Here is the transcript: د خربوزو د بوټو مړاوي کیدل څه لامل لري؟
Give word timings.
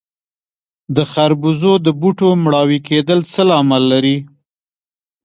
د 0.95 0.97
خربوزو 1.11 1.71
د 1.85 1.87
بوټو 1.99 2.29
مړاوي 2.43 2.79
کیدل 2.87 3.19
څه 3.31 3.41
لامل 3.49 3.83
لري؟ 3.93 4.17